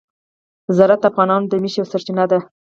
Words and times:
زراعت 0.77 0.99
د 1.01 1.05
افغانانو 1.11 1.49
د 1.49 1.53
معیشت 1.61 1.77
یوه 1.79 1.91
سرچینه 1.91 2.25
ده. 2.31 2.39